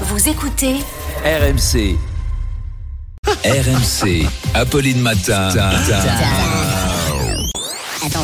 [0.00, 0.74] Vous écoutez
[1.24, 1.96] RMC.
[3.44, 4.26] RMC.
[4.52, 5.50] Apolline Matin.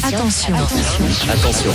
[0.03, 0.54] Attention.
[1.30, 1.71] Attention.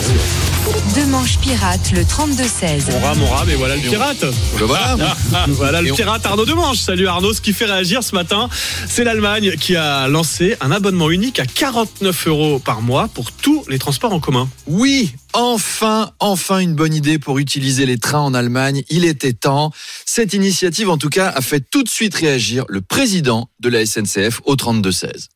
[0.96, 2.92] Deux manches pirates, le 32-16.
[2.94, 4.26] On rame, on rame, et voilà le pirate.
[4.58, 4.98] voilà.
[5.48, 6.80] voilà le pirate Arnaud Demanche.
[6.80, 7.34] Salut Arnaud.
[7.34, 8.50] Ce qui fait réagir ce matin,
[8.88, 13.64] c'est l'Allemagne qui a lancé un abonnement unique à 49 euros par mois pour tous
[13.70, 14.50] les transports en commun.
[14.68, 18.84] Oui, enfin, enfin une bonne idée pour utiliser les trains en Allemagne.
[18.90, 19.72] Il était temps.
[20.06, 23.86] Cette initiative, en tout cas, a fait tout de suite réagir le président de la
[23.86, 25.28] SNCF au 32-16.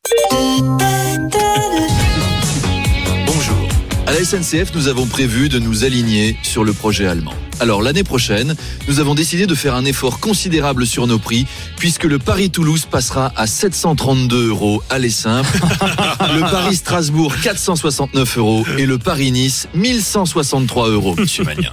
[3.26, 3.68] Bonjour.
[4.06, 7.34] À la SNCF, nous avons prévu de nous aligner sur le projet allemand.
[7.60, 8.56] Alors l'année prochaine,
[8.88, 11.46] nous avons décidé de faire un effort considérable sur nos prix,
[11.76, 15.50] puisque le Paris-Toulouse passera à 732 euros aller simple,
[16.34, 21.72] le Paris-Strasbourg 469 euros et le Paris-Nice 1163 euros, monsieur Magnin.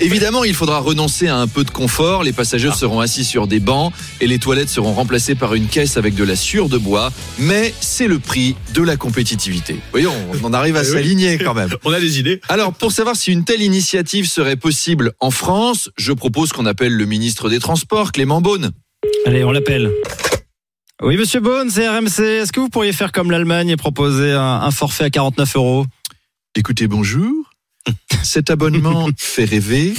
[0.00, 3.60] Évidemment, il faudra renoncer à un peu de confort, les passagers seront assis sur des
[3.60, 7.12] bancs et les toilettes seront remplacées par une caisse avec de la sueur de bois,
[7.38, 9.76] mais c'est le prix de la compétitivité.
[9.90, 10.86] Voyons, on en arrive à oui.
[10.86, 11.68] s'aligner quand même.
[11.84, 12.40] On a des idées.
[12.48, 16.92] Alors, pour savoir si une telle initiative serait possible en France, je propose qu'on appelle
[16.92, 18.72] le ministre des Transports, Clément Beaune.
[19.24, 19.92] Allez, on l'appelle.
[21.02, 22.20] Oui, monsieur Beaune, c'est RMC.
[22.20, 25.86] Est-ce que vous pourriez faire comme l'Allemagne et proposer un, un forfait à 49 euros?
[26.54, 27.32] Écoutez, bonjour.
[28.22, 29.94] Cet abonnement fait rêver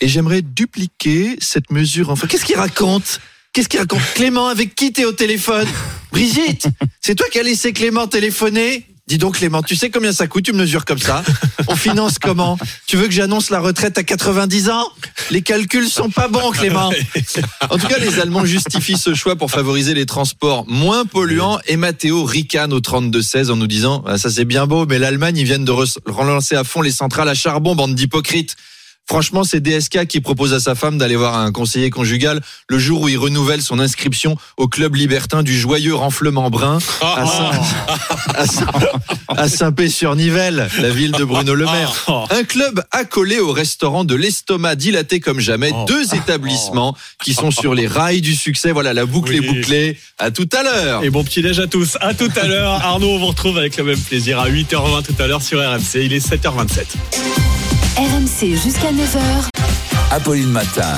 [0.00, 2.10] et j'aimerais dupliquer cette mesure.
[2.10, 3.20] Enfin, qu'est-ce qu'il raconte?
[3.52, 4.02] Qu'est-ce qu'il raconte?
[4.14, 5.66] Clément, avec qui t'es au téléphone?
[6.10, 6.68] Brigitte,
[7.00, 8.86] c'est toi qui as laissé Clément téléphoner?
[9.08, 11.24] Dis donc Clément, tu sais combien ça coûte une mesure comme ça
[11.66, 14.86] On finance comment Tu veux que j'annonce la retraite à 90 ans
[15.30, 16.90] Les calculs sont pas bons Clément.
[17.70, 21.76] En tout cas, les Allemands justifient ce choix pour favoriser les transports moins polluants et
[21.76, 25.44] Matteo ricane au 32-16 en nous disant ah, ça c'est bien beau, mais l'Allemagne ils
[25.44, 28.54] viennent de re- relancer à fond les centrales à charbon, bande d'hypocrites.
[29.12, 33.02] Franchement, c'est DSK qui propose à sa femme d'aller voir un conseiller conjugal le jour
[33.02, 37.50] où il renouvelle son inscription au club libertin du joyeux renflement brun à Saint-
[38.34, 38.66] à Saint-
[39.28, 41.92] à Saint-Pé-sur-Nivelle, la ville de Bruno Le Maire.
[42.08, 42.24] Oh.
[42.30, 45.72] Un club accolé au restaurant de l'estomac dilaté comme jamais.
[45.86, 48.72] Deux établissements qui sont sur les rails du succès.
[48.72, 49.36] Voilà, la boucle Oui.
[49.36, 49.98] est bouclée.
[50.18, 51.04] À tout à l'heure.
[51.04, 51.98] Et bon petit déj à tous.
[52.00, 52.72] À tout à l'heure.
[52.82, 55.96] Arnaud, on vous retrouve avec le même plaisir à 8h20 tout à l'heure sur RMC.
[56.02, 56.86] Il est 7h27.
[57.96, 59.48] RMC jusqu'à 9h.
[60.10, 60.96] Apolline Matin.